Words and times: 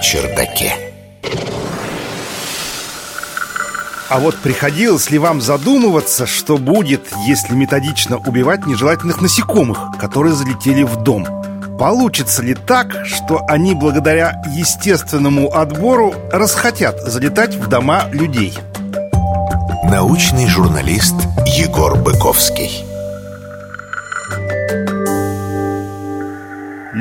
чердаке. 0.00 0.74
А 4.08 4.18
вот 4.18 4.36
приходилось 4.36 5.10
ли 5.10 5.18
вам 5.18 5.40
задумываться, 5.40 6.26
что 6.26 6.58
будет, 6.58 7.00
если 7.26 7.54
методично 7.54 8.18
убивать 8.18 8.66
нежелательных 8.66 9.22
насекомых, 9.22 9.78
которые 9.98 10.34
залетели 10.34 10.82
в 10.82 11.02
дом? 11.02 11.26
Получится 11.78 12.42
ли 12.42 12.54
так, 12.54 13.06
что 13.06 13.42
они 13.48 13.74
благодаря 13.74 14.42
естественному 14.54 15.50
отбору 15.54 16.14
расхотят 16.30 17.00
залетать 17.00 17.54
в 17.54 17.68
дома 17.68 18.04
людей? 18.12 18.52
Научный 19.84 20.46
журналист 20.46 21.14
Егор 21.46 21.96
Быковский. 21.96 22.91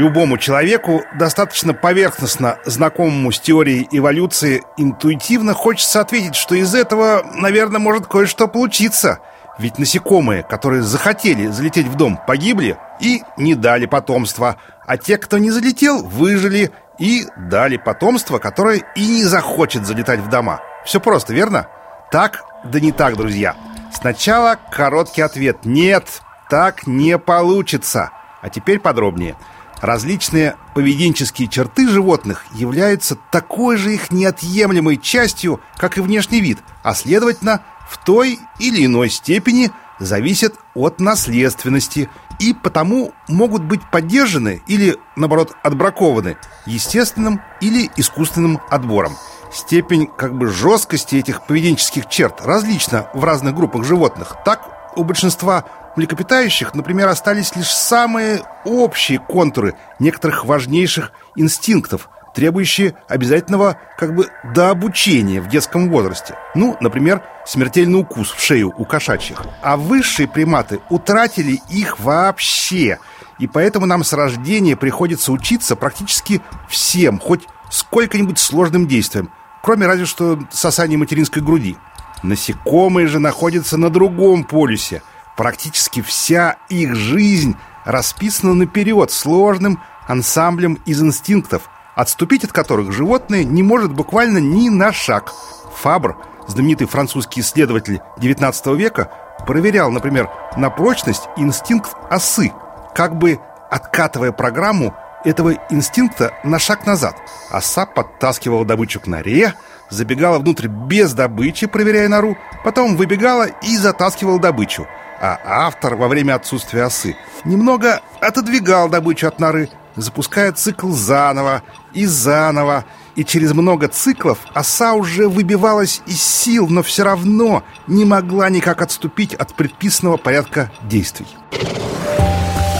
Любому 0.00 0.38
человеку, 0.38 1.02
достаточно 1.12 1.74
поверхностно 1.74 2.56
знакомому 2.64 3.30
с 3.32 3.38
теорией 3.38 3.86
эволюции, 3.92 4.62
интуитивно 4.78 5.52
хочется 5.52 6.00
ответить, 6.00 6.36
что 6.36 6.54
из 6.54 6.74
этого, 6.74 7.22
наверное, 7.34 7.80
может 7.80 8.06
кое-что 8.06 8.48
получиться. 8.48 9.18
Ведь 9.58 9.78
насекомые, 9.78 10.42
которые 10.42 10.80
захотели 10.80 11.48
залететь 11.48 11.86
в 11.86 11.96
дом, 11.96 12.18
погибли 12.26 12.78
и 12.98 13.20
не 13.36 13.54
дали 13.54 13.84
потомства, 13.84 14.56
а 14.86 14.96
те, 14.96 15.18
кто 15.18 15.36
не 15.36 15.50
залетел, 15.50 16.02
выжили 16.02 16.70
и 16.98 17.26
дали 17.36 17.76
потомство, 17.76 18.38
которое 18.38 18.82
и 18.96 19.06
не 19.06 19.24
захочет 19.24 19.84
залетать 19.84 20.20
в 20.20 20.30
дома. 20.30 20.62
Все 20.86 20.98
просто, 20.98 21.34
верно? 21.34 21.66
Так, 22.10 22.42
да 22.64 22.80
не 22.80 22.92
так, 22.92 23.18
друзья. 23.18 23.54
Сначала 23.92 24.56
короткий 24.72 25.20
ответ 25.20 25.66
«Нет, 25.66 26.22
так 26.48 26.86
не 26.86 27.18
получится». 27.18 28.12
А 28.40 28.48
теперь 28.48 28.78
подробнее– 28.78 29.36
Различные 29.80 30.56
поведенческие 30.74 31.48
черты 31.48 31.88
животных 31.88 32.44
являются 32.52 33.16
такой 33.30 33.76
же 33.76 33.94
их 33.94 34.10
неотъемлемой 34.10 34.98
частью, 34.98 35.60
как 35.76 35.96
и 35.96 36.02
внешний 36.02 36.40
вид, 36.40 36.58
а 36.82 36.94
следовательно, 36.94 37.62
в 37.88 38.04
той 38.04 38.38
или 38.58 38.84
иной 38.84 39.08
степени 39.08 39.70
зависят 39.98 40.54
от 40.74 41.00
наследственности 41.00 42.08
и 42.38 42.54
потому 42.54 43.12
могут 43.28 43.62
быть 43.62 43.80
поддержаны 43.90 44.62
или, 44.66 44.96
наоборот, 45.16 45.56
отбракованы 45.62 46.36
естественным 46.66 47.42
или 47.60 47.90
искусственным 47.96 48.60
отбором. 48.70 49.16
Степень 49.52 50.06
как 50.06 50.36
бы 50.36 50.46
жесткости 50.46 51.16
этих 51.16 51.46
поведенческих 51.46 52.08
черт 52.08 52.40
различна 52.40 53.08
в 53.14 53.24
разных 53.24 53.54
группах 53.54 53.84
животных. 53.84 54.36
Так, 54.44 54.79
у 54.96 55.04
большинства 55.04 55.64
млекопитающих, 55.96 56.74
например, 56.74 57.08
остались 57.08 57.54
лишь 57.56 57.70
самые 57.70 58.42
общие 58.64 59.18
контуры 59.18 59.74
некоторых 59.98 60.44
важнейших 60.44 61.12
инстинктов, 61.36 62.08
требующие 62.34 62.94
обязательного 63.08 63.76
как 63.98 64.14
бы 64.14 64.28
дообучения 64.54 65.40
в 65.40 65.48
детском 65.48 65.90
возрасте. 65.90 66.36
Ну, 66.54 66.76
например, 66.80 67.22
смертельный 67.44 67.98
укус 67.98 68.30
в 68.30 68.40
шею 68.40 68.72
у 68.76 68.84
кошачьих. 68.84 69.42
А 69.62 69.76
высшие 69.76 70.28
приматы 70.28 70.80
утратили 70.90 71.60
их 71.68 71.98
вообще. 71.98 72.98
И 73.38 73.46
поэтому 73.46 73.86
нам 73.86 74.04
с 74.04 74.12
рождения 74.12 74.76
приходится 74.76 75.32
учиться 75.32 75.74
практически 75.74 76.40
всем, 76.68 77.18
хоть 77.18 77.46
сколько-нибудь 77.70 78.38
сложным 78.38 78.86
действиям, 78.86 79.30
кроме 79.62 79.86
разве 79.86 80.06
что 80.06 80.38
сосания 80.50 80.98
материнской 80.98 81.42
груди. 81.42 81.76
Насекомые 82.22 83.06
же 83.06 83.18
находятся 83.18 83.76
на 83.76 83.90
другом 83.90 84.44
полюсе– 84.44 85.02
Практически 85.40 86.02
вся 86.02 86.56
их 86.68 86.94
жизнь 86.94 87.56
расписана 87.86 88.52
наперед 88.52 89.10
сложным 89.10 89.80
ансамблем 90.06 90.74
из 90.84 91.00
инстинктов, 91.00 91.70
отступить 91.94 92.44
от 92.44 92.52
которых 92.52 92.92
животное 92.92 93.42
не 93.42 93.62
может 93.62 93.90
буквально 93.90 94.36
ни 94.36 94.68
на 94.68 94.92
шаг. 94.92 95.32
Фабр, 95.76 96.18
знаменитый 96.46 96.86
французский 96.86 97.40
исследователь 97.40 98.02
XIX 98.18 98.76
века, 98.76 99.10
проверял, 99.46 99.90
например, 99.90 100.28
на 100.58 100.68
прочность 100.68 101.26
инстинкт 101.38 101.96
осы, 102.10 102.52
как 102.94 103.16
бы 103.16 103.40
откатывая 103.70 104.32
программу 104.32 104.94
этого 105.24 105.54
инстинкта 105.70 106.34
на 106.44 106.58
шаг 106.58 106.86
назад. 106.86 107.16
Оса 107.50 107.86
подтаскивала 107.86 108.64
добычу 108.64 109.00
к 109.00 109.06
норе, 109.06 109.54
забегала 109.90 110.38
внутрь 110.38 110.68
без 110.68 111.12
добычи, 111.12 111.66
проверяя 111.66 112.08
нору, 112.08 112.36
потом 112.64 112.96
выбегала 112.96 113.46
и 113.62 113.76
затаскивала 113.76 114.38
добычу– 114.38 114.86
а 115.20 115.38
автор 115.44 115.96
во 115.96 116.08
время 116.08 116.34
отсутствия 116.34 116.84
осы 116.84 117.14
немного 117.44 118.00
отодвигал 118.20 118.88
добычу 118.88 119.28
от 119.28 119.38
норы, 119.38 119.68
запуская 119.94 120.50
цикл 120.52 120.90
заново 120.92 121.62
и 121.92 122.06
заново. 122.06 122.86
И 123.16 123.24
через 123.24 123.52
много 123.52 123.88
циклов 123.88 124.38
оса 124.54 124.94
уже 124.94 125.28
выбивалась 125.28 126.00
из 126.06 126.22
сил, 126.22 126.68
но 126.68 126.82
все 126.82 127.02
равно 127.02 127.62
не 127.86 128.06
могла 128.06 128.48
никак 128.48 128.80
отступить 128.80 129.34
от 129.34 129.54
предписанного 129.54 130.16
порядка 130.16 130.72
действий. 130.82 131.26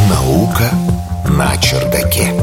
Наука 0.08 0.70
на 1.40 1.56
чердаке. 1.56 2.34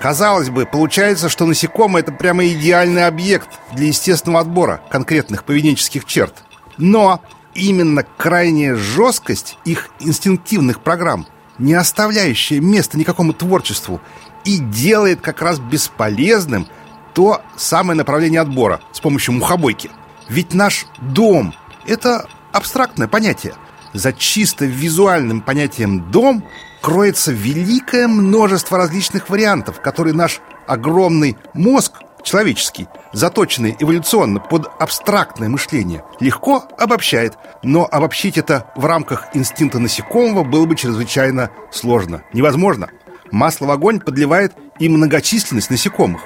Казалось 0.00 0.50
бы, 0.50 0.66
получается, 0.66 1.28
что 1.28 1.46
насекомые— 1.46 2.00
это 2.02 2.10
прямо 2.10 2.44
идеальный 2.48 3.06
объект 3.06 3.48
для 3.72 3.86
естественного 3.86 4.40
отбора 4.40 4.80
конкретных 4.90 5.44
поведенческих 5.44 6.04
черт. 6.04 6.34
Но 6.78 7.22
именно 7.54 8.02
крайняя 8.02 8.74
жесткость 8.74 9.56
их 9.64 9.88
инстинктивных 10.00 10.80
программ, 10.80 11.28
не 11.58 11.74
оставляющая 11.74 12.60
места 12.60 12.98
никакому 12.98 13.34
творчеству, 13.34 14.00
и 14.44 14.58
делает 14.58 15.20
как 15.20 15.40
раз 15.40 15.60
бесполезным 15.60 16.66
то 17.14 17.40
самое 17.56 17.96
направление 17.96 18.40
отбора 18.40 18.80
с 18.90 18.98
помощью 18.98 19.34
мухобойки. 19.34 19.92
Ведь 20.28 20.54
наш 20.54 20.86
дом– 21.00 21.54
это 21.86 22.26
абстрактное 22.50 23.06
понятие. 23.06 23.54
За 23.92 24.12
чисто 24.12 24.64
визуальным 24.64 25.40
понятием 25.40 26.10
«дом» 26.10 26.42
кроется 26.80 27.32
великое 27.32 28.08
множество 28.08 28.78
различных 28.78 29.28
вариантов, 29.28 29.80
которые 29.80 30.14
наш 30.14 30.40
огромный 30.66 31.36
мозг 31.52 31.94
человеческий, 32.22 32.88
заточенный 33.12 33.76
эволюционно 33.78 34.40
под 34.40 34.70
абстрактное 34.78 35.48
мышление, 35.48 36.04
легко 36.20 36.64
обобщает, 36.78 37.36
но 37.62 37.88
обобщить 37.90 38.38
это 38.38 38.70
в 38.76 38.84
рамках 38.84 39.28
инстинкта 39.34 39.78
насекомого 39.78 40.44
было 40.44 40.66
бы 40.66 40.76
чрезвычайно 40.76 41.50
сложно, 41.70 42.22
невозможно. 42.32 42.90
Масло 43.30 43.66
в 43.66 43.70
огонь 43.70 44.00
подливает 44.00 44.52
и 44.78 44.88
многочисленность 44.88 45.70
насекомых. 45.70 46.22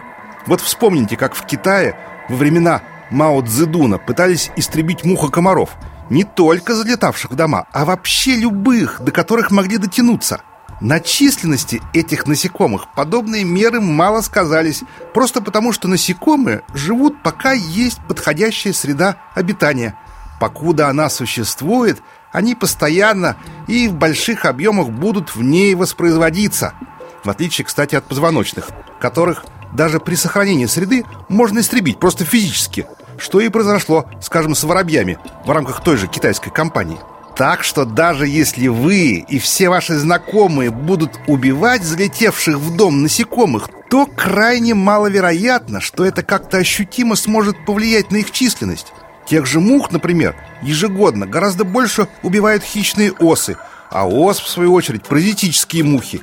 Вот 0.47 0.61
вспомните, 0.61 1.17
как 1.17 1.35
в 1.35 1.47
Китае 1.47 1.97
во 2.29 2.37
времена 2.37 2.83
Мао 3.11 3.41
Цзэдуна 3.43 3.99
пытались 3.99 4.51
истребить 4.57 5.05
муха-комаров, 5.05 5.71
не 6.11 6.25
только 6.25 6.75
залетавших 6.75 7.31
в 7.31 7.35
дома, 7.37 7.67
а 7.73 7.85
вообще 7.85 8.37
любых, 8.37 9.01
до 9.01 9.13
которых 9.13 9.51
могли 9.51 9.79
дотянуться– 9.79 10.41
на 10.81 11.01
численности 11.01 11.81
этих 11.93 12.27
насекомых 12.27 12.93
подобные 12.95 13.45
меры 13.45 13.81
мало 13.81 14.21
сказались, 14.21 14.83
просто 15.13 15.41
потому 15.41 15.73
что 15.73 15.89
насекомые 15.89 16.63
живут, 16.75 17.23
пока 17.23 17.53
есть 17.53 18.01
подходящая 18.09 18.73
среда 18.73 19.17
обитания. 19.35 19.99
Покуда 20.41 20.89
она 20.89 21.09
существует, 21.09 22.03
они 22.33 22.55
постоянно 22.55 23.37
и 23.69 23.87
в 23.87 23.95
больших 23.95 24.45
объемах 24.45 24.91
будут 24.91 25.35
в 25.37 25.43
ней 25.43 25.75
воспроизводиться. 25.75 26.75
В 27.23 27.31
отличие, 27.31 27.65
кстати, 27.65 27.95
от 27.95 28.05
позвоночных, 28.05 28.69
которых 29.01 29.45
даже 29.73 30.01
при 30.01 30.17
сохранении 30.17 30.67
среды 30.67 31.05
можно 31.29 31.61
истребить 31.61 32.01
просто 32.01 32.25
физически, 32.25 32.87
что 33.19 33.41
и 33.41 33.49
произошло, 33.49 34.07
скажем, 34.21 34.55
с 34.55 34.65
воробьями 34.65 35.19
в 35.45 35.51
рамках 35.51 35.83
той 35.83 35.97
же 35.97 36.07
китайской 36.07 36.51
компании. 36.51 36.99
Так 37.37 37.65
что 37.65 37.85
даже 37.85 38.29
если 38.29 38.69
вы 38.69 39.25
и 39.29 39.39
все 39.41 39.69
ваши 39.69 39.97
знакомые 39.99 40.71
будут 40.71 41.19
убивать 41.27 41.83
залетевших 41.83 42.57
в 42.57 42.77
дом 42.77 43.03
насекомых, 43.03 43.69
то 43.91 44.07
крайне 44.07 44.75
маловероятно, 44.75 45.81
что 45.81 46.05
это 46.05 46.23
как-то 46.23 46.59
ощутимо 46.59 47.17
сможет 47.17 47.65
повлиять 47.65 48.13
на 48.13 48.19
их 48.19 48.31
численность. 48.31 48.93
Тех 49.27 49.47
же 49.47 49.59
мух, 49.59 49.91
например, 49.91 50.37
ежегодно 50.63 51.27
гораздо 51.27 51.65
больше 51.65 52.09
убивают 52.23 52.63
хищные 52.63 53.13
осы, 53.13 53.57
а 53.91 54.07
ос, 54.07 54.39
в 54.39 54.49
свою 54.49 54.73
очередь, 54.73 55.05
паразитические 55.05 55.83
мухи. 55.83 56.23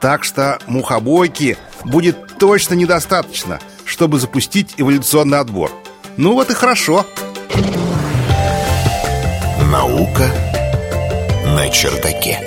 Так 0.00 0.22
что 0.22 0.58
мухобойки 0.66 1.56
будет 1.84 2.38
точно 2.38 2.74
недостаточно, 2.74 3.58
чтобы 3.84 4.20
запустить 4.20 4.74
эволюционный 4.76 5.38
отбор. 5.38 5.72
Ну 6.18 6.32
вот 6.32 6.50
и 6.50 6.54
хорошо. 6.54 7.06
Наука 9.70 10.30
на 11.44 11.68
чердаке. 11.68 12.45